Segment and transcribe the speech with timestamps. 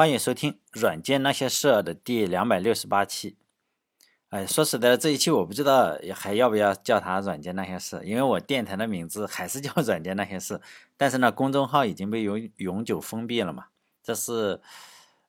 [0.00, 3.36] 欢迎收听《软件那些事儿》的第两百六十八期。
[4.30, 10.58] 哎，说实在的，这一期我不知道还要不要叫它“软件那些事”，因为我电台的名字还是叫“软件那些事”，
[10.96, 13.66] 但是呢，公众号已经被永永久封闭了嘛。
[14.02, 14.62] 这是，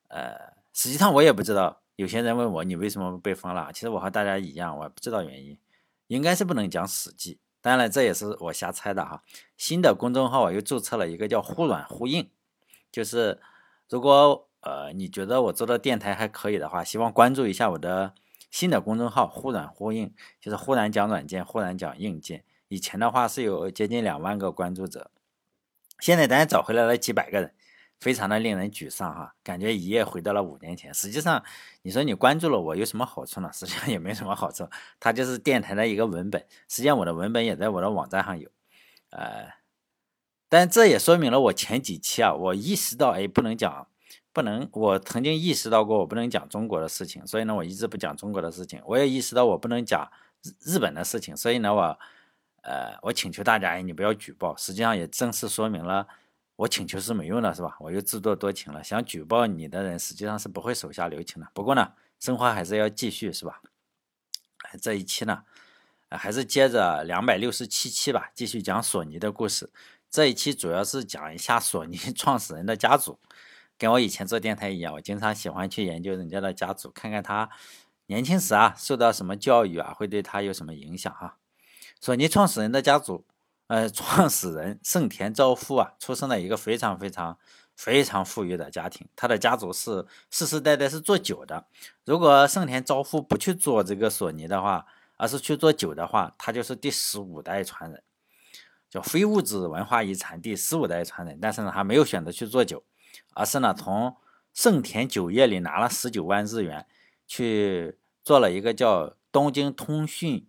[0.08, 1.82] 呃，实际上我也不知道。
[1.98, 3.74] 有些人问我你为什么被封了？
[3.74, 5.60] 其实我和大家一样，我也不知道原因，
[6.08, 7.36] 应该是不能讲《史记》。
[7.60, 9.22] 当然，这也是我瞎猜的哈。
[9.58, 12.30] 新的公众号我又注册了一个叫“忽软忽硬”，
[12.90, 13.38] 就是
[13.90, 14.48] 如果。
[14.62, 18.14] 呃，你觉得我做的电台还可以的话，希望关注一下我的
[18.50, 22.44] 新的公众号“忽软忽硬”，就是忽然讲软件，忽然讲硬件。
[22.68, 25.10] 以前的话是有接近两万个关注者，
[26.00, 27.54] 现在咱找回来了几百个人，
[28.00, 30.94] 非常的令人沮丧哈，感觉一夜回到了五年前。
[30.94, 31.44] 实际上，
[31.82, 33.50] 你说你关注了我有什么好处呢？
[33.52, 34.70] 实际上也没什么好处，
[35.00, 36.40] 它就是电台的一个文本。
[36.68, 38.50] 实际上我的文本也在我的网站上有，
[39.10, 39.54] 呃，
[40.48, 43.88] 但这也说明了我前几期啊，我意识到哎，不能讲。
[44.34, 48.82] 不能，我曾经意识到过我不能讲中国的事情，所以呢，我一直不讲中国的事情。
[48.86, 50.10] 我也意识到我不能讲
[50.42, 52.00] 日日本的事情，所以呢，我，
[52.64, 54.56] 呃，我请求大家，哎，你不要举报。
[54.56, 56.08] 实际上也正式说明了，
[56.56, 57.76] 我请求是没用的，是吧？
[57.80, 61.50] 我又自作多情了，想举报你的人实际上是不会手下留情的。
[61.54, 63.62] 不过呢，生活还是要继续，是吧？
[64.82, 65.44] 这一期呢，
[66.10, 69.70] 还是接着两百六十七期吧，继续讲索尼的故事。
[70.10, 73.20] 这一期主要是讲一下索尼 创始人的家族。
[73.82, 77.50] 跟我以前做电台一样，我经常喜欢去研究人家的家族，看看他
[78.06, 81.40] 年轻时啊受到什么教育啊，会对他有什么影响哈。
[82.00, 83.26] 索尼创始人的家族，
[83.66, 87.40] 呃，创始人盛田昭夫啊，出生在一个非常非常
[87.76, 91.66] 非常富裕的家庭，他的家族是世世代代是做酒的。
[92.06, 94.86] 如果盛田昭夫不去做这个索尼的话，
[95.18, 98.04] 而是去做酒的话，他就是第十五代传人，
[98.92, 101.40] 叫非物质文化遗产第十五代传人。
[101.42, 102.84] 但是呢，他没有选择去做酒。
[103.34, 104.16] 而是呢，从
[104.54, 106.86] 盛田酒业里拿了十九万日元，
[107.26, 110.46] 去做了一个叫东京通讯、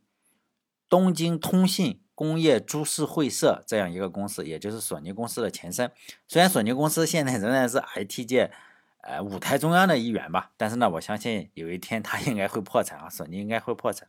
[0.89, 5.91] 东京通信工业株式会社这样一个公司，也就是索尼公司的前身。
[6.27, 8.51] 虽然索尼公司现在仍然是 IT 界
[9.03, 14.09] 呃舞台中央的一员吧，但是呢，我相信有一天它应该会破产啊，索尼应该会破产。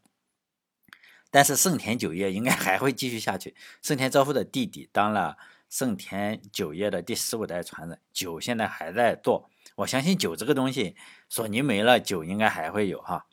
[1.30, 3.56] 但是盛田酒业应该还会继续下去。
[3.82, 5.38] 盛田昭夫的弟弟当了。
[5.74, 9.50] 盛田酒业的第十五代传人，酒现在还在做。
[9.78, 10.96] 我相信酒这个东西，
[11.28, 13.26] 索尼没了，酒应该还会有哈。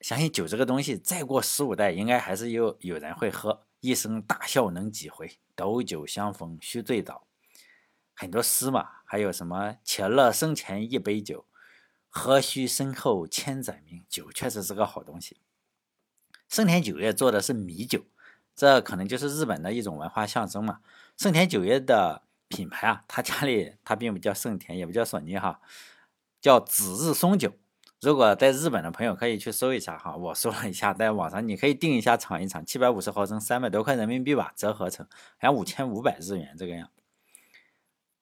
[0.00, 3.66] 相信酒这个东西，再过十五代，应该还是有有人会喝。
[3.80, 5.38] 一生大笑能几回？
[5.54, 7.26] 斗酒相逢须醉倒。
[8.14, 9.76] 很多诗嘛，还有什么？
[9.84, 11.44] 且乐生前一杯酒，
[12.08, 14.02] 何须身后千载名？
[14.08, 15.36] 酒确实是个好东西。
[16.48, 18.06] 盛田酒业做的是米酒。
[18.56, 20.80] 这可能就是日本的一种文化象征嘛。
[21.16, 25.60] 盛田酒业的品牌啊，他家里他并不叫盛田，也不叫索尼哈，
[26.40, 27.52] 叫紫日松酒。
[28.00, 36.90] 如果在日本的朋友可以去搜一下哈，我搜了一下，在网上你可以订一下尝一尝，七百五十毫升，三百多块人民币吧，折合成好像五千五百日元这个样。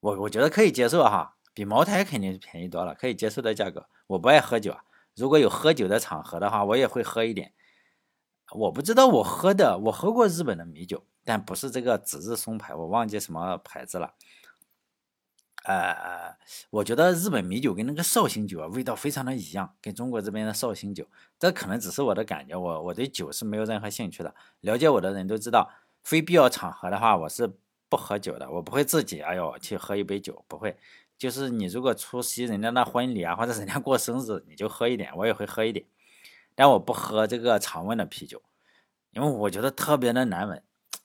[0.00, 3.88] 我我觉得可以接受哈，比茅台肯定是便宜多了，可以接受的价格。
[4.06, 4.84] 我不爱喝酒啊，
[5.16, 7.52] 如果有喝酒的场合的话，我也会喝一点。
[8.52, 14.14] 我不知道我喝的，我喝过日本的米酒，但不是这个紫日松牌，我忘记什么牌子了。
[15.64, 16.36] 呃，
[16.70, 21.06] 我觉得日本米酒跟那个绍兴酒啊，味道非常的一样，跟中国这边的绍兴酒，
[21.38, 24.34] 这可能只是我的感觉，我我对酒是没有任何兴趣的。
[24.60, 25.70] 了解我的人都知道，
[26.02, 27.48] 非必要场合的话，我是
[27.88, 30.76] 不喝酒的，我不会自己哎呦去喝一杯酒，不会。
[31.16, 35.86] 就是你如果出席人家那婚礼啊，或者人家过生日，你就喝一点，我也会喝一点。
[36.56, 38.42] 但我不喝这个常温的啤酒，
[39.12, 40.60] 因为我觉得特别的难闻，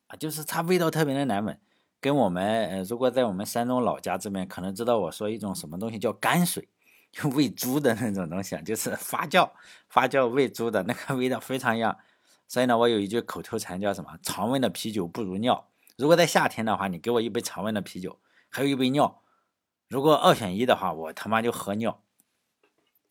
[0.08, 1.60] 啊，就是它味道特别的难闻。
[2.00, 6.68] 跟我们，呃，如果在我们山东老家这边，可能知道我说一种什么东西叫泔水，
[7.12, 9.50] 就喂猪的那种东西，就是发酵
[9.90, 11.98] 发酵喂猪的那个味道非常一样。
[12.48, 14.18] 所以呢，我有一句口头禅叫什么？
[14.22, 15.70] 常温的啤酒不如尿。
[15.98, 18.20] 如果在夏天的话，你给我一杯常温的啤酒，
[18.50, 19.22] 还有一杯尿，
[19.88, 22.02] 如果二选一的话，我他妈就喝尿。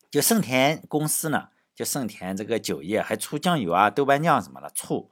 [0.09, 1.49] 就盛田公司呢。
[1.75, 5.11] 就盛田这个酒业还出酱油啊、豆瓣酱什么的，醋。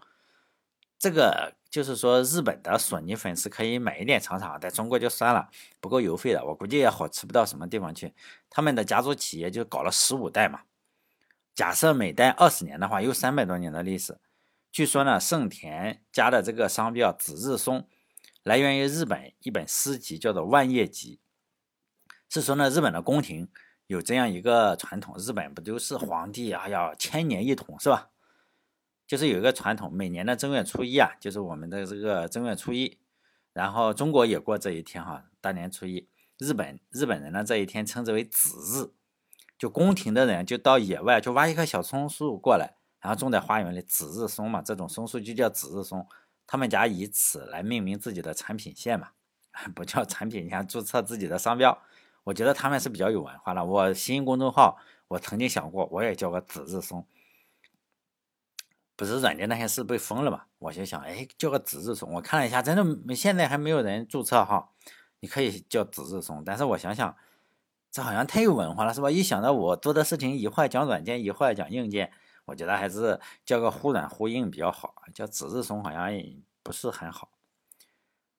[0.98, 5.50] 这个就是说，日本的索尼粉丝可以买一点尝尝，在中国就算了，
[5.82, 8.14] 不够邮费的，我估计也好吃不到什么地方去。
[8.50, 10.62] 他们的家族企业就搞了十五代嘛，
[11.54, 14.18] 假设每代二十年的话，有三百多年的历史。
[14.72, 17.86] 据说呢，盛田家的这个商标“紫日松”
[18.44, 21.20] 来源于日本一本诗集，叫做《万叶集》，
[22.34, 23.50] 是说呢，日本的宫廷。
[23.88, 28.12] 有这样一个传统，日本不就是皇帝啊要千年一统是吧？
[29.08, 32.98] 就是有一个传统，每年的正月初一啊，就是我们的这个正月初一，
[33.54, 36.08] 然后中国也过这一天哈，大年初一，
[36.40, 38.92] 日本日本人呢这一天称之为子日，
[39.58, 46.08] 就宫廷的人就到野外就挖一棵小松树过来，然后种在花园里，子日松嘛，这种松树就叫子日松。
[46.48, 49.10] 他们家以此来命名自己的产品线嘛，
[49.74, 51.76] 不叫产品线，注册自己的商标。
[52.24, 53.64] 我觉得他们是比较有文化的。
[53.64, 57.06] 我新公众号，我曾经想过，我也叫个子日松。
[58.96, 60.44] 不是软件那些事被封了嘛？
[60.60, 62.14] 我就想，哎，叫个子日松。
[62.14, 64.70] 我看了一下，真的现在还没有人注册哈。
[65.20, 67.16] 你可以叫子日松，但是我想想，
[67.92, 69.10] 这好像太有文化了，是吧？
[69.10, 72.12] 一想到我做的事情，一会儿讲软件，一会儿讲硬件。
[72.46, 77.32] 我觉得还是叫个忽软忽硬比较好，叫纸质松好像也不是很好。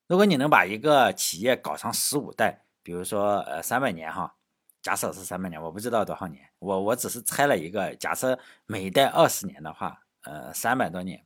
[0.07, 4.37] 如果你能把一个企业搞上十五代，比如说呃三百年哈，
[4.81, 11.25] 假设是三百年，我不知道多少年，我我只是猜了一个，假设每一代二十年的话，呃三百多年，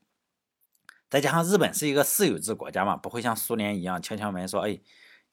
[1.09, 4.79] 再加上日本是一个私有制国家嘛，不会像苏联一样敲敲门说，哎，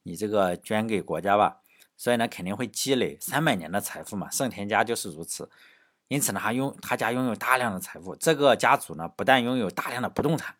[0.03, 1.61] 你这个捐给国家吧，
[1.97, 5.51] 所以呢肯定会积累三百年的财富嘛，盛田家就是如此。
[6.07, 8.15] 因此呢，他拥他家拥有大量的财富。
[8.15, 10.55] 这个家族呢，不但拥有大量的不动产，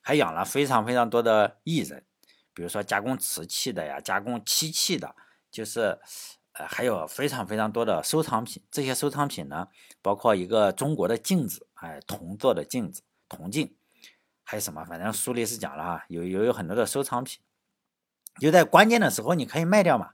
[0.00, 2.04] 还养了非常非常多的艺人，
[2.52, 5.14] 比如说加工瓷器的呀，加工漆器的，
[5.52, 6.00] 就是
[6.54, 8.60] 呃，还有非常非常多的收藏品。
[8.72, 9.68] 这些收藏品呢，
[10.02, 13.76] 包括一个中国的镜子，哎，铜做的镜子，铜镜，
[14.44, 14.84] 还有什么？
[14.84, 17.40] 反正书里是讲了哈，有有有很多的收藏品，
[18.40, 20.12] 就在关键的时候你可以卖掉嘛。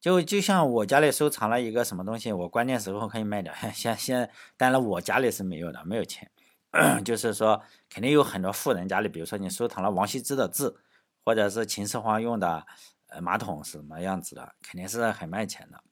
[0.00, 3.54] 就就像我家里收藏了一个什么东西，我关键时候可以卖掉。
[3.72, 6.30] 现现，当然我家里是没有的，没有钱。
[7.04, 10.80] 就是说，肯定有很多富人家里，比如说你收藏了王羲之的字，
[11.24, 12.66] 或者是秦始皇用的
[13.08, 15.84] 呃马桶是什么样子的，肯定是很卖钱的。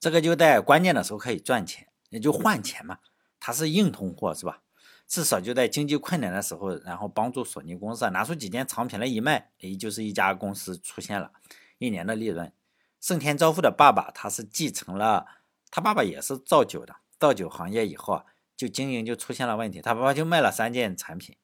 [0.00, 2.98] 这个就在关键的时候可以赚钱，也就换钱嘛。
[3.44, 4.62] 它是硬通货是吧？
[5.08, 11.32] 至少就在经济困难的时候，然后帮助索尼公司拿出几件藏品来一卖，也就是一家公司出现了
[11.78, 12.52] 一年的利润。
[13.00, 15.26] 盛田昭夫的爸爸，他是继承了
[15.72, 18.24] 他爸爸也是造酒的，造酒行业以后啊，
[18.56, 19.82] 就经营就出现了问题。
[19.82, 21.36] 他爸爸就卖了三件产品，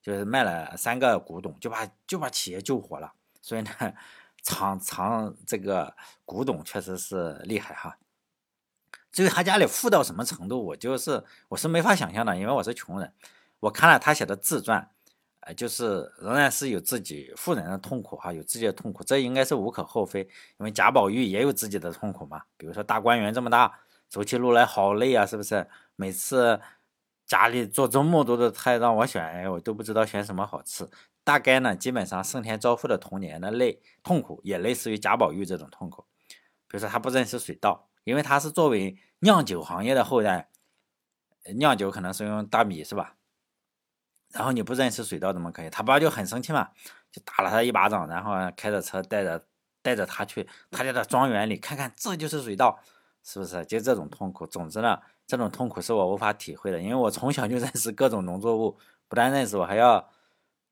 [0.00, 3.12] 就是卖了三个古董，就把就把企业救活了。
[3.42, 3.70] 所以呢，
[4.40, 7.98] 藏藏这个古董确实是厉害哈。
[9.12, 13.12] 至于他家里富到什么程度，我就是我是没法想象的，因为我是穷人。
[13.60, 14.90] 我看了他写的自传。
[15.42, 20.20] 呃，就是仍然是有自己富人的痛苦哈，有自己的痛苦，这应该是无可厚非。
[20.20, 20.28] 因
[20.58, 25.66] 为贾宝玉也有自己的痛苦嘛，比如说大观园这么大，走起路来好累啊，是不是？
[25.96, 26.60] 每次
[27.26, 30.86] 家里做这么多的菜让我选，我都不知道选什么好吃。
[31.24, 36.04] 大概呢，基本上盛田昭夫的童年的累痛苦也类似于贾宝玉这种痛苦。
[36.68, 40.50] 比如说他不认识水稻，因为他是作为酿酒行业的后代，
[41.54, 43.14] 酿酒可能是用大米是吧？
[44.32, 45.70] 然后你不认识水稻怎么可以？
[45.70, 46.70] 他爸就很生气嘛，
[47.12, 49.46] 就打了他一巴掌，然后开着车带着
[49.80, 52.80] 带着他去他家的庄园里看看，这就是水稻，
[53.22, 53.64] 是不是？
[53.66, 54.44] 就这种痛苦。
[54.44, 60.08] 总之呢，这种痛苦是我无法体会的，因为我从小就认识各种农作物，不但认识，我还要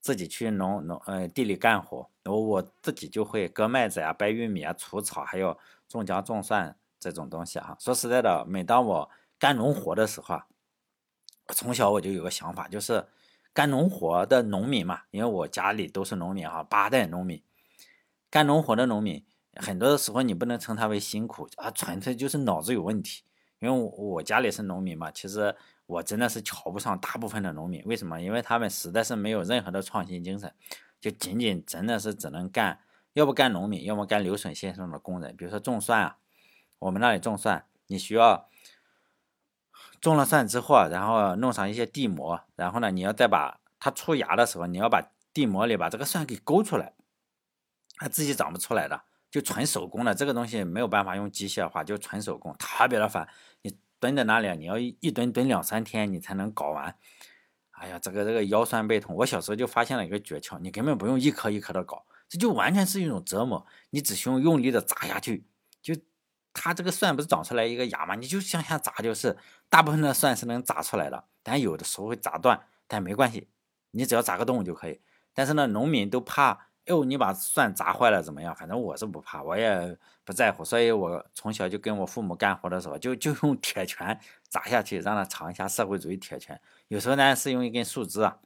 [0.00, 5.56] 自己去农农呃地里干活，我我自己就会割麦子呀、掰玉米啊、除草，还有
[5.88, 7.76] 种姜、种蒜这种东西哈。
[7.78, 10.46] 说实在的，每当我干农活的时候啊，
[11.54, 13.06] 从小我就有个想法，就是。
[13.54, 17.42] 干农活的农民嘛，因为我家里都是农民哈，八代农民。
[18.30, 19.24] 干农活的农民，
[19.56, 23.24] 很多的时候你不能称他为辛苦啊，纯粹就是脑子有问题。
[23.58, 25.56] 因为我家里是农民嘛，其实
[25.86, 27.82] 我真的是瞧不上大部分的农民。
[27.84, 28.20] 为什么？
[28.20, 30.54] 因为他们实在是没有任何的创新精神，
[31.00, 32.78] 就仅仅真的是只能干，
[33.14, 35.34] 要不干农民，要么干流水线上的工人。
[35.36, 36.18] 比如说种蒜啊，
[36.78, 38.48] 我们那里种蒜，你需要。
[40.00, 46.94] 种了蒜之后，然后弄上一些地膜，然后呢，你要再把它出芽的时候，你要把地膜里把这个蒜给勾出来，
[47.96, 53.28] 它自己长不出来的，就纯手工的，这个东西没有办法用机械化，就纯手工，特别的烦。
[53.62, 56.94] 你蹲在那里，你要一蹲蹲两三天，你才能搞完。
[57.72, 59.16] 哎呀，这个这个腰酸背痛。
[59.16, 65.44] 我小时候就发现了一个诀窍，你根本不用一颗一颗的搞，这就完全是一种折磨，你只需要用力的砸下去，
[65.82, 65.96] 就。
[66.52, 68.14] 它这个蒜不是长出来一个芽吗？
[68.14, 69.36] 你就向下砸就是，
[69.68, 73.48] 大部分的蒜是能砸出来的，但有的时候会砸断，但没关系，
[73.92, 75.00] 你只要砸个洞就可以。
[75.32, 78.52] 但是呢，农民都怕，哟，你把蒜砸坏了怎么样？
[78.56, 86.60] 反正我是不怕，我也不在乎，所以我从小就跟我父母干活的时候，就就用铁拳砸下去，让他尝一下社会主义铁拳。
[86.88, 88.38] 有时候呢是用一根树枝啊，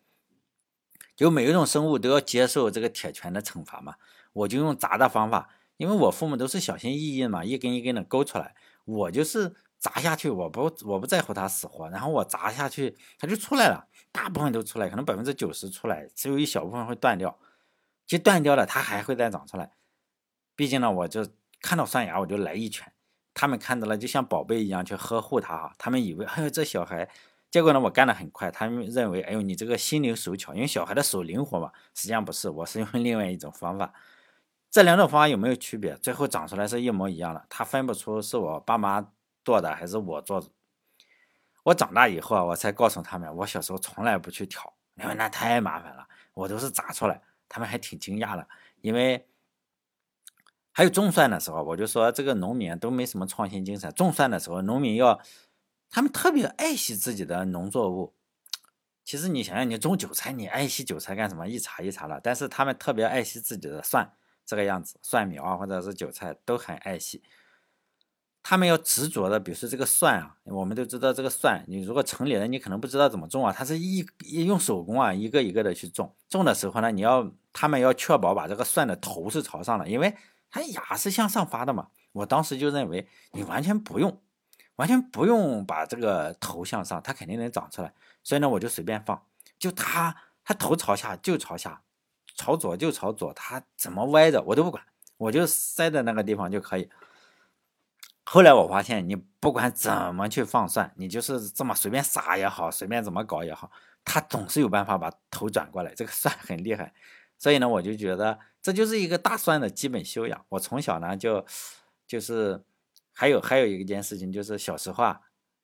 [1.17, 3.95] 就每一种生物都要接受这个铁拳的惩罚嘛，
[4.35, 5.49] 我就用砸的方法。
[5.83, 17.37] 因为我父母都是小心翼翼的嘛，一根一根的勾出来，我就是砸下去，我不我不在乎它死活，然后我砸下去，它就出来了，大部分都出来，可能百分之九十出来，只有一小部分会断掉，
[18.07, 19.73] 就断掉了，它还会再长出来。
[20.55, 21.27] 毕竟呢，我就
[21.61, 22.93] 看到蒜芽我就来一拳。
[23.35, 27.09] 他们看到了就像宝贝一样去呵护它哈，他们以为哎呦这小孩，
[27.51, 33.93] 结果呢我干得很快，他们认为哎呦你这个心灵手巧，因为小孩的手灵活嘛，实际上不是，我是用另外一种方法。
[34.73, 35.95] 这两种方法有没有区别？
[35.99, 39.07] 最后长出来是一模一样的，他分不出是我爸妈
[39.45, 40.49] 做的还是我做的。
[41.65, 47.21] 我长大以后啊，我才告诉他们，我小时候从来不去挑，因为那太麻烦了，我都是炸出来。
[47.51, 48.49] 他们还挺惊讶的，
[48.81, 49.29] 因为
[50.73, 53.93] 还有种蒜的时候，我就说这个农民都没什么创新精神。
[53.93, 55.21] 种蒜的时候，农民要
[55.91, 58.15] 他们特别爱惜自己的农作物。
[59.05, 61.47] 其实你想想，你种韭菜，你爱惜韭菜干什么？
[61.47, 62.19] 一茬一茬的。
[62.25, 64.15] 但是他们特别爱惜自己的蒜。
[64.45, 67.23] 这个样子，蒜苗啊，或者是韭菜都很爱惜。
[68.45, 76.13] 他们要执着的，比如说这个蒜啊，我们都知道这个蒜，你如果城里人，你可能不知道怎么种啊，它是一一用手工啊，一个一个的去种。
[76.29, 80.17] 种的时候呢，你要他们要确保把这个蒜的头是朝上的，因为
[80.51, 81.89] 它芽是向上发的嘛。
[82.11, 84.21] 我当时就认为，你完全不用，
[84.75, 87.95] 完全不用把这个头向上，它肯定能长出来。
[88.25, 89.25] 所以呢，我就随便放，
[89.57, 91.83] 就它它头朝下就朝下。
[92.35, 94.83] 朝左就朝左，它怎么歪着我都不管，
[95.17, 96.89] 我就塞在那个地方就可以。
[98.25, 103.71] 后来我发现，你不管怎么去放蒜，你就是这么随便撒也好，随便怎么搞也好，
[104.05, 105.93] 它总是有办法把头转过来。
[105.95, 106.95] 这个蒜很厉害，
[107.37, 110.45] 所以呢，我就觉得这就是一个大蒜的基本修养。
[110.51, 111.45] 我从小呢就
[112.07, 112.63] 就是
[113.13, 115.21] 还有还有一件事情，就是小时候啊，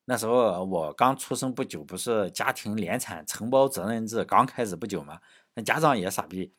[0.06, 5.20] 那时候我刚出生不久，不是家庭联产承包责任制刚开始不久嘛，
[5.58, 6.54] 那家长也傻逼。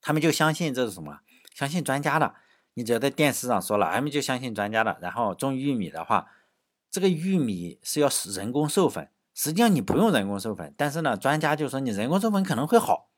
[0.00, 1.20] 他们就相信这是什么？
[1.54, 2.34] 相信专家的。
[2.74, 4.98] 你只要在电视上说了，他们就相信专家的。
[5.00, 6.28] 然后种玉米的话，
[6.90, 13.10] 这个玉米是要人工授粉，实际上你不用人工授粉，但是呢，专家就说你人工授粉可能会好，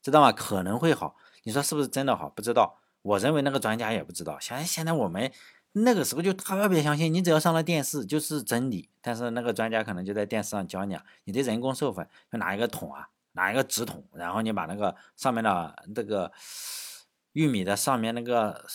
[0.00, 0.30] 知道吗？
[0.30, 1.16] 可能会好。
[1.42, 2.28] 你说是不是真的好？
[2.28, 2.78] 不知道。
[3.02, 4.38] 我认为那个专家也不知道。
[4.38, 5.32] 像现在我们
[5.72, 8.88] 那个时候就特别相信，你只要上了电视就是真理。
[9.00, 13.08] 但是那个专家可能就在电视上教你，你的人工授粉就拿一个桶啊。
[13.38, 16.32] 拿一个纸筒，然后你把那个上面的这个
[17.34, 18.66] 玉米的上面那个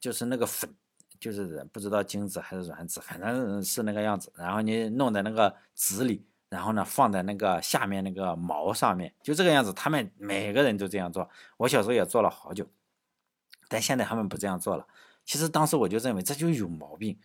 [0.00, 0.74] 就是那个粉，
[1.20, 4.32] 就是不知道精子还是卵子，反正是那个样子。
[4.34, 9.72] 然后你弄在那个纸里，然后呢放在那个下面那个毛上面，就这个样子。
[9.72, 12.66] 他们每个人都这样做，我小时候也做了好久，
[13.68, 14.84] 但现在他们不这样做了。
[15.24, 17.16] 其实当时我就认为这就有毛病，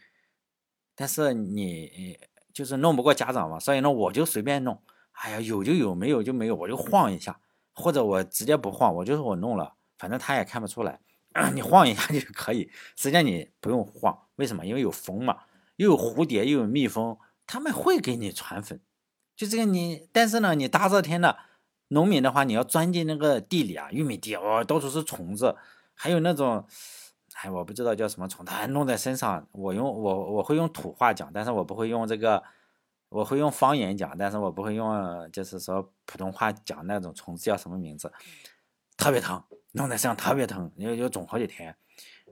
[0.93, 2.19] 但是你
[2.53, 4.79] 就是弄不过家长嘛，所以呢我就随便弄。
[5.13, 7.39] 哎呀，有就有，没有就没有，我就晃一下，
[7.74, 11.00] 或者我直接不晃，我就是我弄了，反正他也看不出来，
[11.53, 12.70] 你晃一下就可以。
[12.98, 14.65] 实际上你不用晃，为什么？
[14.65, 15.43] 因为有风嘛，
[15.77, 17.17] 又有蝴蝶，又有蜜蜂，
[17.48, 18.82] 他们会给你传粉。
[19.36, 21.38] 就这个你，但是呢，你大热天的，
[21.89, 25.55] 农民的话，你要钻进那个地里啊，玉米地哦，到处是虫子，
[25.93, 26.65] 还有那种，
[27.36, 29.48] 哎，我不知道叫什么虫，它还弄在身上。
[29.51, 32.43] 我用我我会用土话讲，但是我不会用这个。
[33.13, 38.12] 我会用方言讲，但是我不会用，就是说普通话讲那种虫子叫什么名字，
[38.98, 39.43] 特别疼，
[39.74, 41.75] 弄在身上特别疼，因为就肿好几天。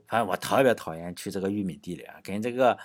[0.08, 2.76] 反正我特别讨厌去这个玉米地里，跟这个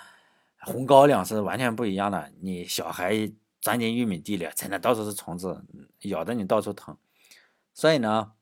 [0.60, 2.32] 红高粱是完全不一样的。
[2.40, 3.12] 你小孩
[3.60, 5.64] 钻进玉米地里，真的到处是虫子，
[6.02, 6.96] 咬的你到处疼。
[7.74, 8.32] 所以呢，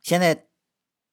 [0.00, 0.48] 现在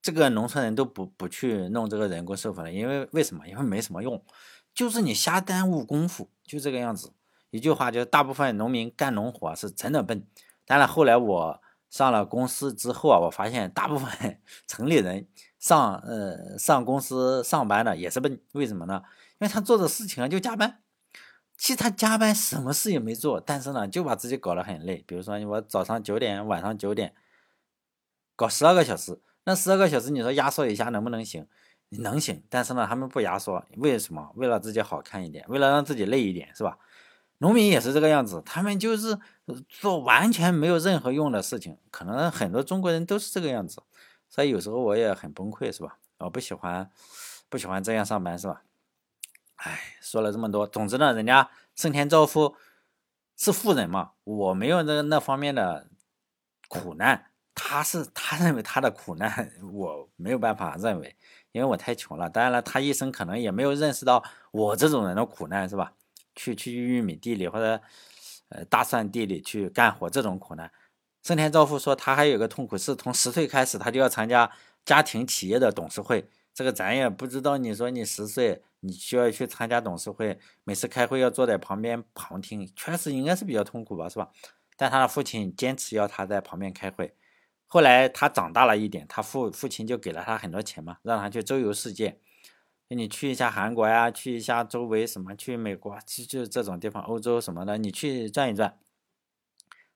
[0.01, 3.47] 这个农村人都不不去弄这个人工授粉了，因为为什么？
[3.47, 4.25] 因为没什么用，
[4.73, 7.13] 就是你瞎耽误功夫，就这个样子。
[7.51, 10.25] 一句话就是，大部分农民干农活是真的笨。
[10.65, 15.27] 当然，后来我上了公司之后啊，我发现大部分 城里人
[15.59, 18.41] 上呃上公司上班的也是笨。
[18.53, 19.03] 为什么呢？
[19.39, 20.79] 因为他做的事情啊就加班。
[21.57, 25.03] 其实他加班什么事也没做，但是呢就把自己搞得很累。
[25.05, 27.13] 比如说我早上九点，晚上九点，
[28.35, 29.21] 搞十二个小时。
[29.43, 31.45] 那十二个小时你说压缩一下能不能行？
[31.89, 32.43] 能行。
[32.49, 34.31] 但是呢他们不压缩，为什么？
[34.35, 36.77] 为了自己好看一点，为了让自己累一点，是吧？
[37.41, 39.17] 农民也是这个样子，他们就是
[39.67, 43.81] 做完全没有任何用的事情，可能很多中国人都是这个样子，
[44.29, 45.97] 所以有时候我也很崩溃，是吧？
[46.19, 46.91] 我不喜欢，
[47.49, 48.61] 不喜欢这样上班，是吧？
[49.55, 52.55] 哎，说了这么多，总之呢，人家盛田昭夫
[53.35, 55.87] 是富人嘛，我没有那那方面的
[56.67, 61.15] 苦难，他是他认为他的苦难，我没有办法认为，
[61.53, 62.29] 因为我太穷了。
[62.29, 65.93] 当然了，他一生可能也没有认识到我这种人的苦难，是吧？
[66.35, 67.81] 去去玉米地里或者
[68.49, 70.71] 呃大蒜地里去干活，这种苦难。
[71.23, 74.51] 盛田昭夫说，他还有个痛苦，是从十岁开始，他就要参加
[74.83, 76.27] 家庭企业的董事会。
[76.53, 77.57] 这个咱也不知道。
[77.57, 84.29] 你说你十岁，你需要去参加董事会，每次开会要坐在旁边旁听，确实应该是比较痛苦吧，是吧？
[84.75, 87.13] 但他的父亲坚持要他在旁边开会。
[87.67, 92.19] 后来他长大了一点，他父父亲就给了他很多钱嘛，让他去周游世界。
[92.95, 98.77] 你去一下韩国呀，去一下周围什么，去美国，就就这种地方，欧洲什么的，你去转一转。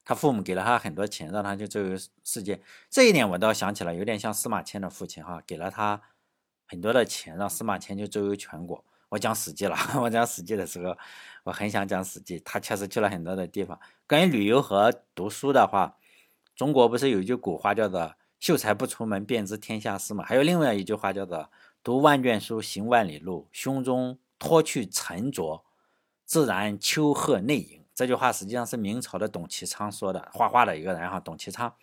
[0.06, 2.62] 他父母给了他很多钱，让他去周游世界。
[2.90, 6.02] 这一点我倒想起来，有点像司马迁的父亲哈，给了他
[6.68, 8.86] 很多的钱，让司马迁去周游全国。
[9.10, 10.96] 我讲《史记》了， 我讲《史记》的时候，
[11.44, 13.80] 我很想讲《史记》，他确实去了很多的地方。
[14.08, 15.98] 关于旅游和读书的话，
[16.56, 20.24] 中国不是有一句古话叫做“秀才不出门，便知天下事”吗？
[20.24, 21.52] 还有另外一句话叫做。
[21.86, 25.64] 读万卷书，行万里路，胸中脱去尘浊，
[26.26, 27.84] 自然丘壑内隐。
[27.94, 31.76] 这句话实际上是明朝的董其昌说的，画画的一个人哈，董其昌。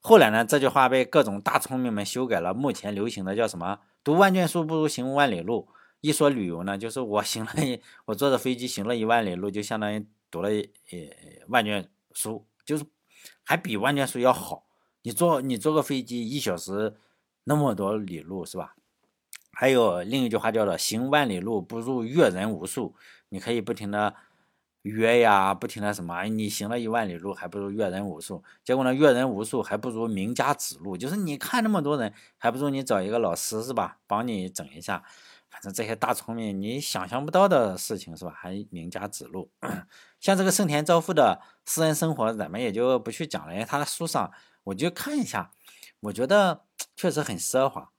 [0.00, 3.78] 后来呢，这句话被各种大聪明们修改了，目前流行的叫什么？
[4.02, 5.68] 读万卷书不如行万里路。
[6.00, 7.52] 一说旅游呢，就是我行了，
[8.06, 10.98] 我坐着飞机行了一万里路，就相当于读了呃
[11.46, 12.84] 万卷书，就是
[13.44, 14.64] 还比万卷书要好。
[15.02, 16.96] 你坐你坐个飞机一小时
[17.44, 18.74] 那么多里路是吧？
[19.60, 22.94] 还有另一句话叫做“行万里路，不如阅人无数”。
[23.30, 24.14] 你可以不停的
[24.82, 28.44] 约呀，不停的什么，你行了一万里路，还不如阅人无数。
[28.62, 35.02] 结果呢，阅人无数还不如名家指路，就是你看那么多人，还不如你找一个老师是吧，帮你整一下。
[35.50, 38.32] 反正这些大聪明，你想象不到的事情是吧？
[38.36, 39.50] 还名家指路。
[40.20, 44.30] 像这个盛田昭夫的私人生活，咱们也就不去讲了，因为他的书上
[44.62, 45.50] 我就看一下，
[45.98, 46.62] 我觉得
[46.94, 47.90] 确实很奢华。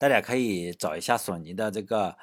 [0.00, 2.16] 大家可以找一下索尼的这个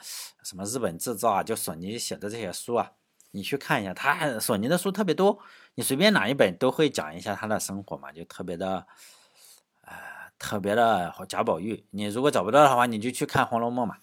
[0.44, 2.94] 什么日本制造啊，就索尼写的这些书啊，
[3.30, 5.38] 你去看一下，他索尼的书特别多，
[5.76, 8.88] 你随便哪一本都会讲一下他的生活嘛，就特别的，
[9.82, 9.94] 呃，
[10.40, 11.86] 特别的贾宝玉。
[11.92, 13.98] 你如果找不到的话，你就去看《红楼梦》嘛。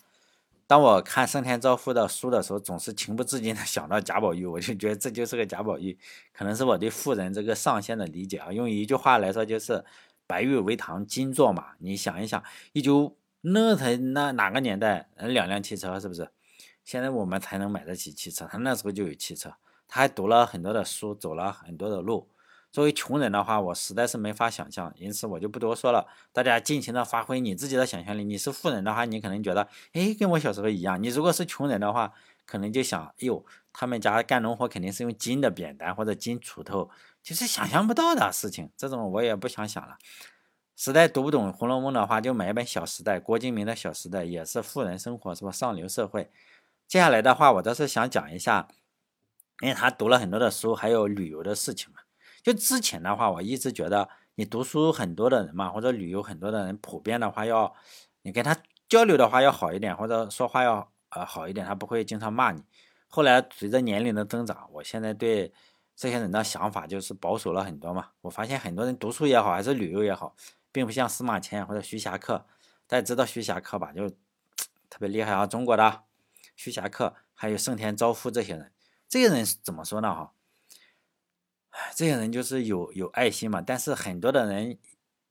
[0.69, 5.99] 当我看盛田昭夫的书的时候，总是情不自禁的想到贾宝玉，我就觉得这就是个贾宝玉，
[6.33, 8.52] 可能是我对富人这个上限的理解啊。
[8.52, 9.85] 用一句话来说，就是
[10.28, 11.73] 白玉为堂，金作马。
[11.81, 12.40] 你想一想，
[12.73, 13.16] 一九。
[13.46, 16.30] 那才那哪个年代，两辆汽车是不是？
[16.82, 19.54] 现在我们才能买得起汽车，他那时候就有汽车，
[19.87, 22.30] 他还读了很多的书，走了很多的路。
[22.72, 26.07] 作为穷人的话，我实在是没法想象，因此我就不多说了。
[26.33, 28.24] 大家尽情的发挥你自己的想象力。
[28.24, 31.00] 你是富人的话，你可能觉得，哎，跟我小时候一样。
[31.00, 32.12] 你如果是穷人的话，
[32.46, 36.90] 可能就想，哎呦，他们家干农活肯定是用金的扁担或者金锄头，
[37.22, 38.70] 就是想象不到的事情。
[38.76, 39.96] 这种我也不想想了。
[40.76, 45.50] 实在读不懂《红楼梦》的话，就买一本《小时代》，郭敬明的《小时代》也是富人生活，是吧？
[45.52, 46.30] 上流社会。
[46.88, 48.68] 接下来的话，我倒是想讲一下，
[49.60, 52.00] 因为他读了很多的书，还有旅游的事情嘛。
[52.42, 57.74] 就之前的话，我一直觉得，你读书很多的人嘛，或者旅游很多的人，普遍的话要，
[58.22, 58.56] 你跟他
[58.88, 62.62] 交流的话要好一点，或者说话要呃好一点，他不会经常骂你。
[63.08, 65.52] 后来随着年龄的增长，我现在对
[65.96, 68.08] 这些人的想法就是保守了很多嘛。
[68.20, 70.34] 我发现很多人读书也好，还是旅游也好。
[70.74, 72.46] 并不像司马迁或者徐霞客，
[72.88, 73.92] 大家知道徐霞客吧？
[73.92, 74.10] 就
[74.90, 75.46] 特别厉害啊！
[75.46, 76.02] 中国的
[76.56, 78.72] 徐霞客，还有盛田昭夫这些人，
[79.08, 80.12] 这些人怎么说呢？
[80.12, 80.32] 哈，
[81.94, 83.62] 这些人就是有有爱心嘛。
[83.62, 84.76] 但是很多的人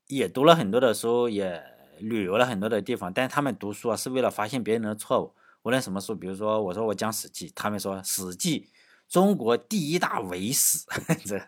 [0.06, 1.62] 也读了很多的书，也
[1.98, 5.34] 旅游了很多的地方，但他们读书啊是为了发现别人的错误。
[5.62, 8.60] 无论什么书，比如说我说我讲《史记》，他们说《史记》
[9.14, 10.84] 中国第一大伪史，
[11.24, 11.40] 这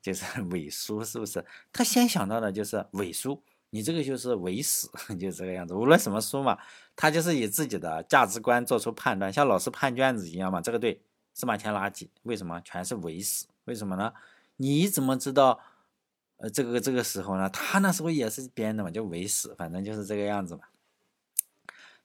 [0.00, 1.44] 就是伪书，是不是？
[1.72, 4.86] 他先想到的就是伪书，你这个就是伪史，
[5.18, 5.74] 就这个样子。
[5.74, 6.56] 无论什么书嘛，
[6.94, 10.60] 他就是以自己的价值观做出判断，像老师判卷子一样嘛。
[10.60, 11.02] 这个对，
[11.32, 13.46] 司马迁垃圾，为什么全是伪史？
[13.64, 14.12] 为什么呢？
[14.58, 15.58] 你怎么知道？
[16.36, 20.60] 呃，这个这个时候呢，他那时候也是编的嘛，就伪史，反正就是这个样子嘛。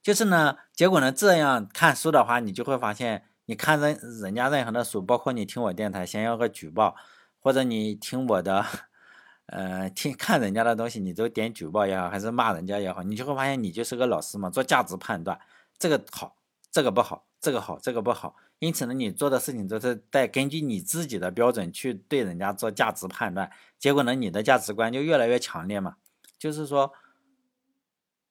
[0.02, 3.26] 就是呢，结果呢，这样看书的话，你就会发现。
[3.50, 6.96] 你看人人家任何的书，包括你听我电台，先要个举报，
[7.40, 8.64] 或者你听我的，
[9.48, 15.40] 呃，听看人家的东西，你都点举报也好，还是骂人家也好，你就会发现你就是个老师嘛，做价值判断，
[15.80, 16.36] 这个好，
[16.72, 18.36] 这个不好，这个好，这个不好。
[18.60, 25.96] 因此呢，你做的事情都是在根据你自己的标准去对人家做价值判断，结果呢，你的价值观就越来越强烈嘛。
[26.38, 26.94] 就是说，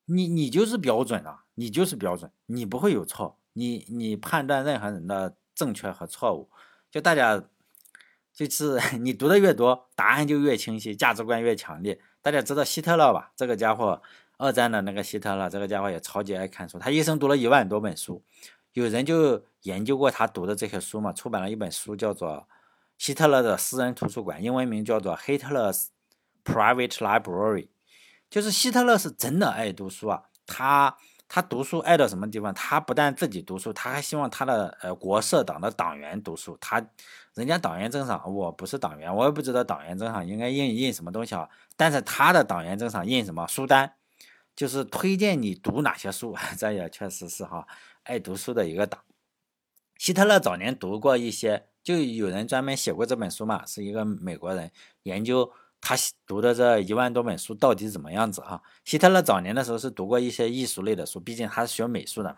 [0.04, 3.37] 你你就是标准啊，你就是标准，你不会有错。
[3.54, 6.48] 你你判断任何人的正确和错误，
[6.90, 7.42] 就大家
[8.32, 12.00] 就是 你读的越多，答案就越清晰，价值观越强烈。
[12.22, 13.32] 大家知道希特勒吧？
[13.34, 14.00] 这个家伙，
[14.36, 18.22] 二战的那个希特勒，这个家伙也超级爱看书，他一生读了一万多本书。
[18.74, 22.30] 有人就研究过他读的这些书嘛，出版了一本书，叫做
[22.96, 25.86] 《希特勒的私人图书馆》，英文名叫做《Hitler's
[26.44, 27.64] Private Library》。
[28.30, 30.96] 就是希特勒是真的爱读书啊，他。
[31.28, 32.54] 他读书爱到什么地方？
[32.54, 36.56] 他不但自己读书，他还希望他的呃国社党的党员读书。
[36.58, 36.82] 他
[37.34, 41.46] 人家党员证上，我不是党员，我也不知道党员证上应该印印什么东西啊。
[41.76, 43.92] 但是他的党员证上印什么书单，
[44.56, 46.34] 就是推荐你读哪些书。
[46.56, 47.66] 这也确实是哈，
[48.04, 49.02] 爱读书的一个党。
[49.98, 54.70] 希特勒早年读过一些，就有人专门写过这本书嘛，是一个美国人
[55.02, 55.52] 研究。
[55.80, 58.62] 他读的这一万多本书到底怎么样子哈？
[58.84, 62.36] 希特勒早年的时候是读过一些艺术类的书，毕竟他是学美术的嘛，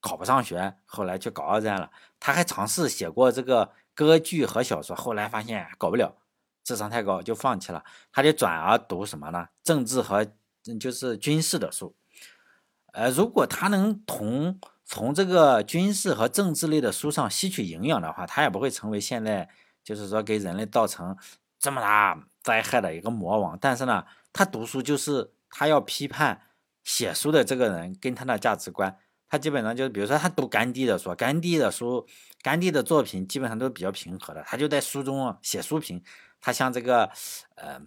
[0.00, 1.90] 考不上学，后来去搞二战了。
[2.18, 6.16] 他还尝试写过这个歌剧和小说，后来发现搞不了，
[6.64, 7.84] 智商太高就放弃了。
[8.12, 9.48] 他就转而读什么呢？
[9.62, 10.26] 政治和
[10.80, 11.94] 就是军事的书。
[12.92, 19.48] 呃，如果他能从从这个军事和政治类的书上吸取营养的话，他也不会成为现在
[19.82, 21.16] 就是说给人类造成
[21.62, 22.26] 这么大。
[22.42, 26.42] 灾害的一个魔王，但是呢，他读书就是他要批判
[26.82, 28.98] 写书的这个人跟他的价值观，
[29.28, 32.04] 他基本上就是，比如说他读甘地的书，甘地的书，
[32.42, 36.02] 甘地的作品基本上都比较平和的，他就在书中写书评，
[36.40, 37.08] 他像这个
[37.54, 37.80] 呃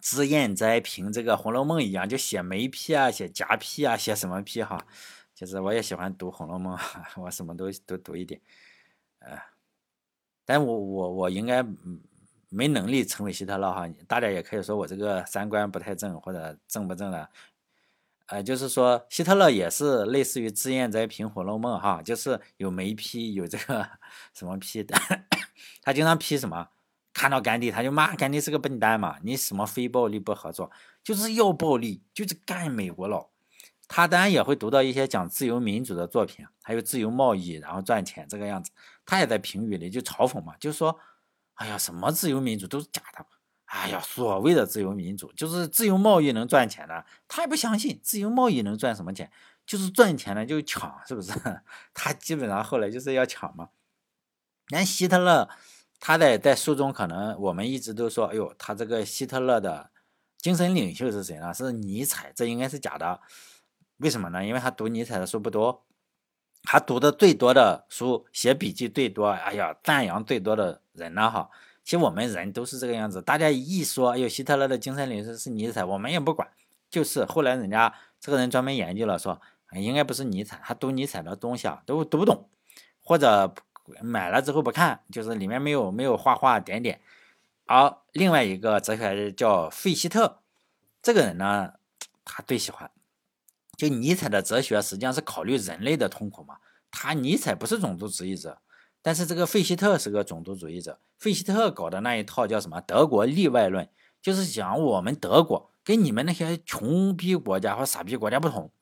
[0.00, 4.86] 脂砚斋评这个《红楼梦》一样，就写眉批啊，写夹批啊，写什么批哈，
[5.34, 6.74] 就是我也喜欢读《红楼梦》，
[7.20, 8.40] 我什么都都读一点，
[9.18, 9.38] 呃，
[10.46, 12.00] 但我我我应该嗯。
[12.48, 17.28] 没能力成为希特勒哈，大家也可以说我这个三观不太正或者正不正的，
[18.26, 23.88] 呃，就是说希特勒也是类似于脂砚斋评《红楼梦》哈，就是有眉批，有这个
[24.32, 24.96] 什么批的，
[25.82, 26.68] 他经常批什么，
[27.12, 30.70] 看到甘地他就骂甘地是个笨蛋嘛，你什么非暴力不合作，
[31.02, 33.30] 就是要暴力，就是干美国佬。
[33.88, 38.70] 他当然也会读到一些讲自由民主的作品，还有自由贸易，然后赚钱这个样子，
[39.04, 40.96] 他也在评语里就嘲讽嘛，就是说。
[41.56, 43.26] 哎呀，什么自由民主都是假的！
[43.66, 49.30] 哎呀，所谓的自由民主就是自由贸易能赚钱的，他也不相信自由贸易能赚什么钱，
[49.66, 51.32] 就是赚钱呢就抢，是不是？
[51.92, 53.70] 他基本上后来就是要抢嘛。
[54.68, 55.48] 连希特勒，
[55.98, 59.90] 他在在书中可能我们一直都说，哎呦，他这个希特勒的
[60.38, 61.54] 精神领袖是谁呢？
[61.54, 63.20] 是尼采，这应该是假的。
[63.96, 64.44] 为什么呢？
[64.44, 65.85] 因为他读尼采的书不多。
[66.66, 71.48] 他读的最多的书，写笔记最多，哎呀，赞扬最多的人呢，哈。
[71.84, 76.48] 其实我们人都是这个样子，大家一说，哎呦，希特勒的精神领袖是尼采，我们也不管。
[76.90, 79.40] 就是后来人家这个人专门研究了，说
[79.72, 82.48] 应该不是尼采，他读尼采的东西啊都读不懂，
[83.00, 83.54] 或者
[84.02, 87.00] 买了之后不看，就是里面没有没有画画点点。
[87.66, 90.40] 而另外一个哲学家叫费希特，
[91.00, 91.74] 这个人呢，
[92.24, 92.90] 他最喜欢。
[93.76, 96.56] 就尼采的哲学实际上是考虑人类的痛苦嘛？
[96.90, 98.58] 他尼采不是种族主义者，
[99.02, 100.98] 但是这个费希特是个种族主义者。
[101.18, 102.80] 费希特搞的那一套叫什么？
[102.80, 103.88] 德国例外论，
[104.22, 108.72] 就是讲我们德国跟你们那些穷逼国家或傻逼国家不同。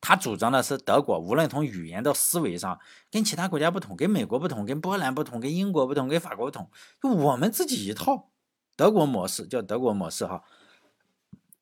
[0.00, 2.80] 他主张的是德国无论从语言到思维上
[3.12, 6.68] 跟其他国家不同，跟美国不同，跟波兰不同，跟英国不同，跟法国不同，
[7.00, 8.30] 就我们自己一套
[8.74, 10.42] 德国模式，叫德国模式哈。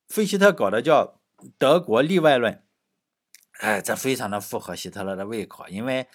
[0.08, 1.20] 费希特搞的叫。
[1.58, 2.62] 德国例外论，
[3.60, 6.06] 哎，这非常的符合希特勒的胃口，因为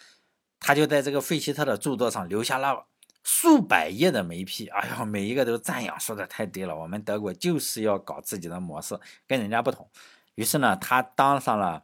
[0.60, 2.88] 他就在这个费希特的著作上留下了
[3.24, 6.76] 数百页的眉批，哎呀，每一个都赞扬，说的太对了。
[6.76, 9.90] 我们德国就是要搞自己的模式，跟人家不同。
[10.36, 11.84] 于是呢，他当上了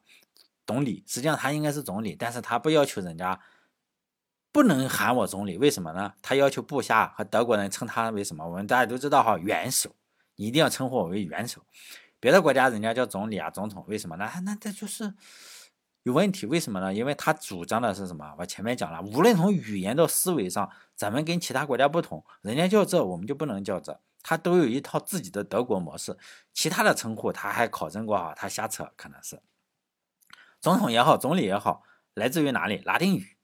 [0.65, 3.39] 总理，实际上他应该是总理，但是他不要求人家
[4.51, 6.13] 不能喊我总理，为什么呢？
[6.21, 8.47] 他要求部下和德国人称他为什么？
[8.47, 9.95] 我们大家都知道哈，元首，
[10.35, 11.61] 一定要称呼我为元首。
[12.19, 14.27] 别的国家人家叫总理啊，总统，为什么呢？
[14.43, 15.13] 那这就是
[16.03, 16.45] 有问题。
[16.45, 16.93] 为什么呢？
[16.93, 18.35] 因为他主张的是什么？
[18.39, 26.17] 我前面讲了，无论从语言到思维上，咱们跟其他国家不同，人家叫这，我们就不能叫这，他都有一套自己的德国模式。
[26.53, 29.39] 其他的称呼他还考证过啊，他瞎扯，可能是
[30.59, 31.83] 总统也好，总理也好，
[32.15, 32.77] 来自于哪里？
[32.77, 33.37] 拉丁语。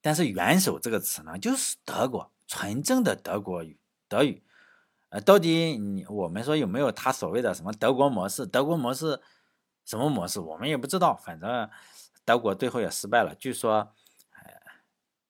[0.00, 4.42] 但是元首这个词呢，就是德国纯正的德国语，德语。
[5.08, 8.44] 呃，到底你我们说有没有他所谓的什么德国模式？
[8.46, 9.20] 德国模式
[9.84, 10.40] 什么模式？
[10.40, 11.14] 我们也不知道。
[11.16, 11.68] 反正
[12.24, 13.32] 德国最后也失败了。
[13.36, 13.76] 据说，
[14.42, 14.50] 呃，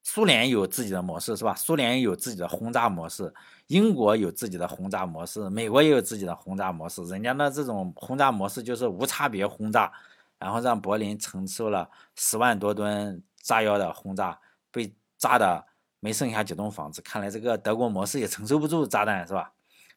[0.03, 1.55] 苏联有自己的模式是吧？
[1.55, 3.33] 苏联有自己的轰炸模式，
[3.67, 7.05] 英国有自己的轰炸模式，美国也有自己的轰炸模式。
[7.05, 9.93] 人家的这种轰炸模式就是无差别轰炸，
[10.39, 15.67] 然后让柏林承受了十万多吨炸药的轰炸，被炸的
[16.01, 17.03] 没剩下几栋房子。
[17.03, 19.53] 看来这个德国模式也承受不住炸弹是吧？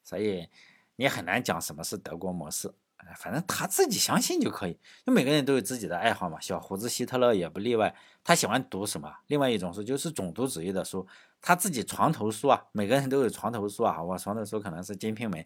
[0.10, 0.50] 所以
[0.95, 2.74] 你很难讲什么是德国模式，
[3.15, 4.80] 反正他自己相信就可以。
[5.06, 7.95] 就每个人都有自己的爱好嘛，小胡子希特勒也不例外。
[8.24, 9.13] 他喜欢读什么？
[9.28, 11.06] 另外一种书就是种族主义的书，
[11.39, 14.02] 他自己床头书啊，每个人都有床头书啊。
[14.02, 15.43] 我床头书可能是《金瓶梅》，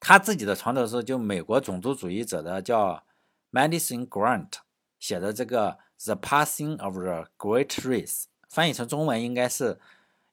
[0.00, 3.04] 他自己的床头书就美国种族主义者的叫
[3.50, 4.52] Madison Grant
[4.98, 9.78] 写的这个《The Passing of the Great Race》，翻译成中文应该是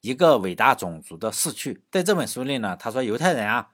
[0.02, 1.84] 一个伟大种族的逝去。
[1.92, 3.70] 在这本书里呢，他说犹太人啊，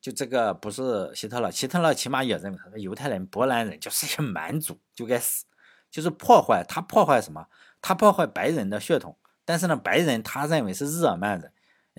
[0.00, 5.44] 就这个不是希特勒，希特勒起码也认为他说犹太人、波兰人就是一个蛮族，就该死，
[5.90, 7.46] 就是破坏他破坏什么？
[7.80, 9.16] 他破坏白人的血统。
[9.44, 11.52] 但是呢，白人他认为是日耳曼人。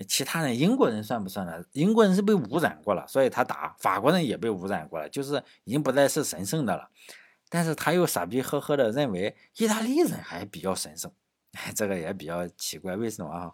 [0.08, 1.62] 其他人，英国人算不算呢？
[1.72, 6.88] 英国人是被污染过了，所以他打法国人也被污染过了，就是已经不再是神圣的了。
[7.50, 11.12] 但是他又傻逼呵呵的认为意大利人还比较神圣，
[11.74, 13.52] 这个也比较奇怪，为什么啊？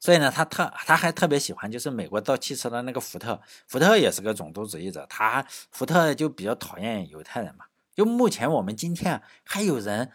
[0.00, 7.64] 所以呢，他特他还特别喜欢就是美国造汽车的那个福特，福特也是个种族主义者，他福特就比较讨厌犹太人嘛。
[7.94, 10.12] 就目前我们今天还有人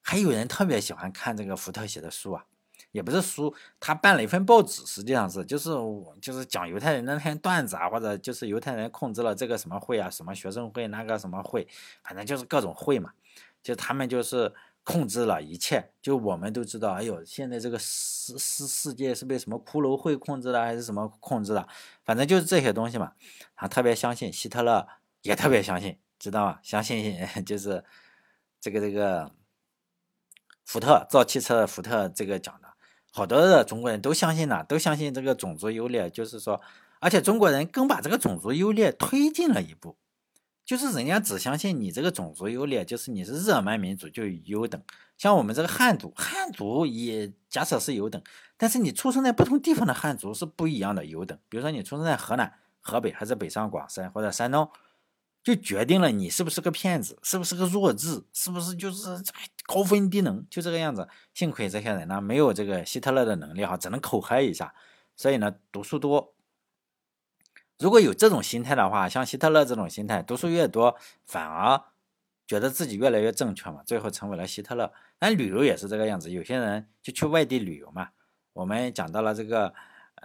[0.00, 2.44] 还有人特别喜欢看这个福特写的书啊。
[2.92, 5.70] 也不是书，他办了一份报纸，实际上是就是
[6.22, 11.66] 就是讲犹太人那些段子啊，或者就是犹太人控制了这个什么会啊，什么学生会那个什么会，
[12.04, 13.10] 反正就是各种会嘛，
[13.64, 14.54] 就他们就是
[14.84, 15.90] 控制了一切。
[16.00, 21.66] 就我们都知道，哎呦，现在这个世世世界是被什么骷髅会控制的，还是什么控制的？
[22.04, 23.12] 反正就是这些东西嘛。
[23.56, 24.86] 他特别相信希特勒，
[25.22, 26.58] 也特别相信，知道吗？
[26.62, 27.82] 相信 就是
[28.60, 29.32] 这个这个
[30.64, 32.68] 福特造汽车福特这个讲的。
[33.12, 36.60] 好多的中国人都相信了，都相信这个种族优劣，就是说，
[36.98, 39.96] 而且中国人更把这个种族优劣推进了一步，
[40.64, 44.82] 就是人家只相信你这个种族优劣，就是你是日耳曼民族就优等，
[45.18, 48.22] 像我们这个汉族，汉族也假设是优等，
[48.56, 54.68] 但是你出生在不同地方的汉族是不一样的优等，比如说你出生在河南、河北，还是北上广深或者山东。
[55.42, 59.22] 就决定了你是不是个骗子，是不是个弱智，是不是就是
[59.66, 61.06] 高分低能，就这个样子。
[61.34, 64.74] 幸亏这些人呢没有这个希特勒的能力哈，只能口嗨一下。
[65.14, 66.33] 所以呢，读书多。
[67.84, 71.78] 如果有这种心态的话，像希特勒这种心态，读书越多，反而
[72.46, 74.90] 觉得自己越来越正确嘛，最后成为了希特勒。
[75.18, 78.08] 但旅游也是这个样子，有些人就去外地旅游嘛。
[78.54, 79.74] 我们讲到了这个。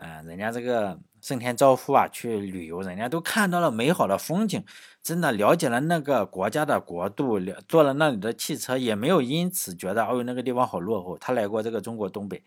[0.01, 4.63] 嗯，人家这个盛田昭夫啊，去旅游，人家都看到了美好的风景，
[5.03, 11.17] 真的了解了那个国家的国度，坐了那里的汽车，也没有因此觉得哦那个地方好落后。
[11.17, 12.41] 他来过这个中国东北，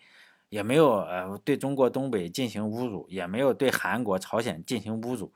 [0.52, 5.32] 也没有呃对中国东北进行侮辱，也没有对韩国、朝鲜进行侮辱，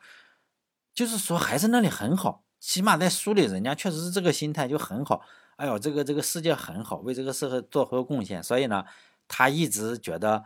[0.92, 2.44] 就是说还是那里很好。
[2.61, 5.22] 起码在书里，人家确实是这个心态就很好。
[5.57, 8.85] 哎呦，这个这个世界很好，为这个社会做出贡献，所以呢，
[9.26, 10.44] 他一直觉得。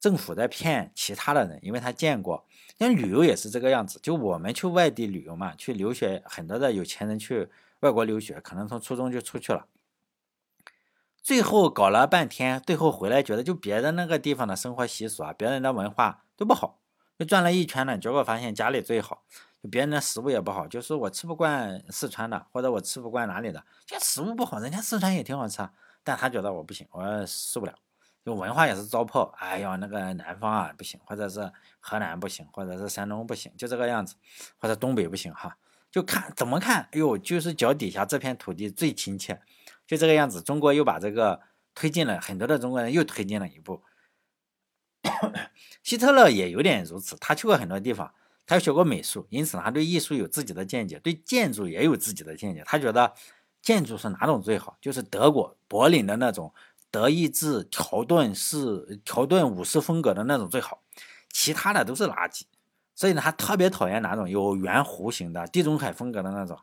[0.00, 2.44] 政府在骗其他的人，因为他见过。
[2.76, 9.64] 像旅游也是这个样子，就我们去外地旅游嘛，去留学，很多的有钱人去外国留学，可能从初中就出去了，
[11.22, 16.80] 最后搞了半天，最后回来觉得就别的那个地方的生活习俗啊，别人的文化都不好，
[17.16, 19.22] 就转了一圈呢，结果发现家里最好，
[19.62, 25.68] 就别人的食物也不好，就是我吃不惯四川的，或者我吃不惯哪里的，这食物不好，人家四川也挺好吃，
[26.02, 27.74] 但他觉得我不行，我受不了。
[28.24, 34.14] 就文化也是糟粕，哎呀，那个南方啊不行，或者是河南不行，或者是山东不行，就这个样子，
[34.58, 35.56] 或者东北不行哈，
[35.90, 39.40] 就看怎么看，哎呦，就是脚底下这片土地最亲切，
[39.92, 40.40] 就这个样子。
[40.40, 41.40] 中国又把这个
[41.74, 43.82] 推进了很多的中国人又推进了一步。
[45.82, 48.14] 希特勒也有点如此，他去过很多地方，
[48.46, 52.62] 他学过美术，因此他对艺术有自己的见解，对建筑也有自己的见解。
[52.64, 53.12] 他觉得
[53.60, 56.54] 建筑是哪种最好，就是德国柏林的那种。
[56.90, 60.82] 德意志条顿式、条顿武士风格的那种最好，
[61.30, 62.42] 其他的都是垃圾。
[62.94, 66.58] 所以呢，他特别讨厌哪种有圆弧形的地中海风格的那种，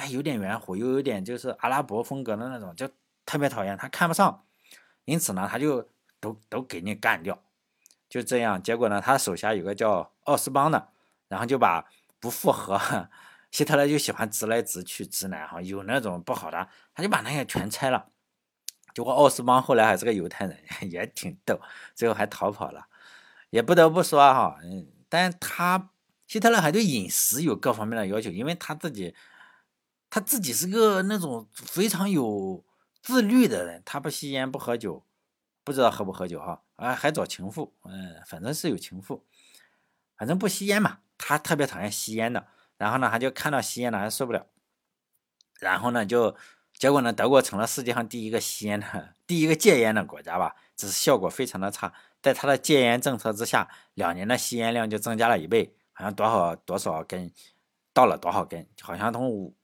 [0.00, 2.88] 哎，有点圆弧又有点就是阿拉伯风格的那种，就
[3.26, 4.44] 特别讨厌，他看不上。
[5.04, 5.86] 因此呢，他就
[6.20, 7.38] 都都给你干掉。
[8.08, 10.88] 就这样，结果呢，他手下有个叫奥斯邦的，
[11.28, 11.84] 然后就把
[12.18, 13.08] 不复合
[13.50, 18.08] 希特勒就喜欢直来直去直男哈，有那种不好的，他就把那些全拆了。
[18.94, 20.58] 结果奥斯邦后来还是个犹太人，
[20.90, 21.60] 也挺逗，
[21.94, 22.86] 最后还逃跑了。
[23.50, 25.90] 也不得不说哈，嗯，但他
[26.26, 29.14] 希特勒还对饮食有各方面的要求，因为他自己
[30.10, 32.62] 他自己是个那种非常有
[33.00, 35.04] 自律的人，他不吸烟不喝酒，
[35.64, 39.24] 不知道喝不喝酒哈，啊还找情妇，嗯，反正是有情妇，
[40.18, 44.46] 反正不吸烟嘛，他特别讨厌吸烟的，然后呢他就看到吸烟的还受不了，
[45.60, 46.36] 然后呢就。
[46.72, 51.92] 结果呢，德国成了世界上第一个吸烟的、第一个戒烟的国家吧，只是效果非常的差。
[52.22, 57.30] 在他的戒烟政策之下，两年的吸烟量就增加了一倍，好像多少多少根，
[57.92, 59.54] 到了多少根，好像从五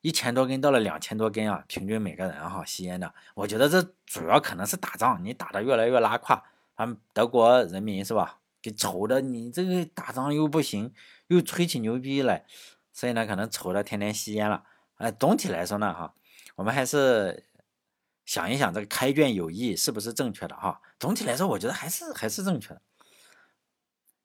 [0.00, 3.12] 一千多根到了两千多根啊，平均每个人哈吸烟的。
[3.34, 6.42] 我觉得这主要可能是打仗，你打的越来越拉胯，
[6.76, 8.38] 他们德国人民是吧？
[8.60, 10.92] 给愁的，你这个打仗又不行，
[11.28, 12.44] 又吹起牛逼来。
[12.92, 14.64] 所以呢，可能愁的天天吸烟了。
[14.96, 16.12] 哎，总体来说呢，哈，
[16.56, 17.44] 我们还是
[18.24, 20.80] 想一想这个开卷有益是不是正确的哈。
[20.98, 22.82] 总体来说，我觉得还是还是正确的。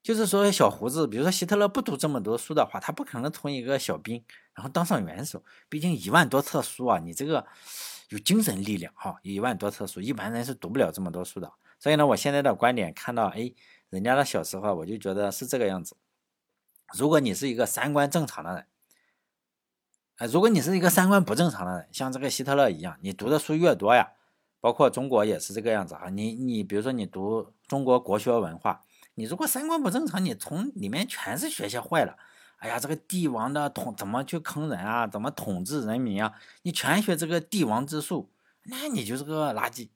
[0.03, 4.21] 就是说，小胡子，比如说希特勒不读这么多书的话，他不可能从一个小兵
[4.53, 5.41] 然后当上元首。
[5.69, 7.47] 毕竟一万多册书啊，你这个
[8.09, 11.49] 有精神力量哈，一万多册书，一般人是读不了这么多书的。
[11.79, 13.53] 所以呢，我现在的观点看到，哎，
[13.89, 15.95] 人家的小时候，我就觉得是这个样子。
[16.97, 18.67] 如果你是一个三观正常的人，
[20.17, 24.11] 哎，如果你是一个三观不正常的人，像这个希特勒一样，你读的书越多呀，
[24.59, 26.09] 包括中国也是这个样子啊。
[26.09, 28.81] 你你比如说你读中国国学文化。
[29.15, 32.17] 你如果三观不正常，你从里面全是学些坏了。
[32.57, 35.05] 哎呀，这个帝王的统怎么去坑人啊？
[35.05, 36.33] 怎么统治人民啊？
[36.61, 38.31] 你全学这个帝王之术，
[38.63, 39.89] 那你就是个垃圾。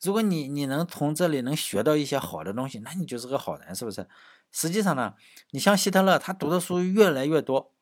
[0.00, 4.08] 如果你你能从这里能学到一些好的东西，那你就是个好人，是不是？
[4.50, 5.14] 实际上呢，
[5.50, 7.74] 你像希特勒，他读的书越来越多，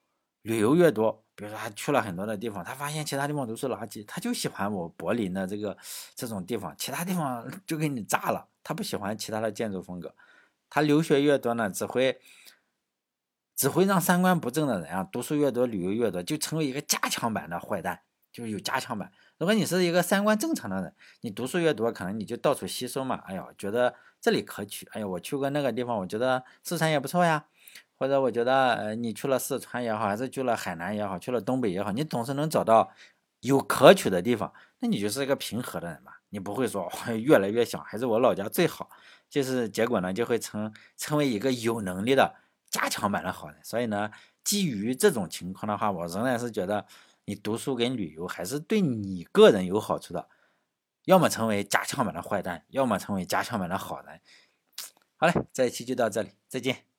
[0.42, 5.76] 旅游越多，比如说他去了很多的地方，他发现其他地方都是垃圾，他就喜欢我柏林的这个
[6.16, 10.12] 这种地方，其他地方 就给你炸了，他不喜欢其他的建筑风格。
[10.74, 12.20] 他留学越多呢，只会
[13.54, 18.00] 只会让三观不正的人啊，读书越多，旅游越多，就成为一个加强版的坏蛋，
[18.32, 19.12] 就是有加强版。
[19.38, 23.22] 如果你是一个三观正常的人，你读书越多，可能你就到处吸收嘛。
[23.26, 27.44] 哎呀，觉得这里可取，哎呀，我去过那个地方，我觉得四川也不错呀。
[27.96, 32.90] 或者我觉得，呃，你去了四川也好，还是去了海南也好，去了东北也好，你总是能找到
[33.42, 36.14] 有可取的地方，那你就是一个平和的人嘛。
[36.34, 38.90] 你不会说越来越想，还是我老家最好。
[39.30, 42.34] 就是结果呢，就会成成为一个有能力的
[42.68, 43.60] 加强版的好人。
[43.62, 44.10] 所以呢，
[44.42, 46.88] 基于这种情况的话，我仍然是觉得
[47.26, 50.28] 你读书跟旅游还是对你个人有好处的。
[51.04, 54.20] 要么成为加强版的坏蛋，要么成为加强版的好人。
[55.14, 56.93] 好嘞，这一期就到这里，再见。